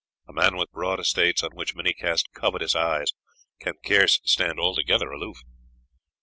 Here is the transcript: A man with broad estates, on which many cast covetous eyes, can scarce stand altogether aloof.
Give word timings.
A 0.27 0.33
man 0.33 0.57
with 0.57 0.71
broad 0.71 0.99
estates, 0.99 1.43
on 1.43 1.51
which 1.51 1.75
many 1.75 1.93
cast 1.93 2.33
covetous 2.33 2.75
eyes, 2.75 3.13
can 3.59 3.75
scarce 3.83 4.19
stand 4.23 4.59
altogether 4.59 5.11
aloof. 5.11 5.43